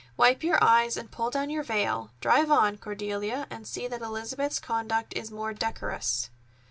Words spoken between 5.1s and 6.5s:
is more decorous."